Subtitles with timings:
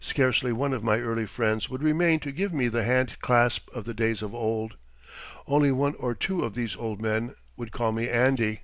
[0.00, 3.84] Scarcely one of my early friends would remain to give me the hand clasp of
[3.84, 4.74] the days of old.
[5.46, 8.62] Only one or two of these old men would call me "Andy."